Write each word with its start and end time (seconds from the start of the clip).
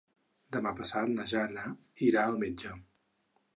Demà 0.55 0.71
passat 0.79 1.11
na 1.19 1.27
Jana 1.33 1.67
irà 2.09 2.25
al 2.33 2.41
metge. 2.47 2.75